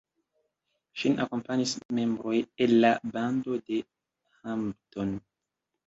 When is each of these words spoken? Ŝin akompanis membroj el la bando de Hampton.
Ŝin 1.01 1.17
akompanis 1.25 1.75
membroj 1.99 2.35
el 2.67 2.75
la 2.81 2.95
bando 3.13 3.61
de 3.71 3.81
Hampton. 4.43 5.19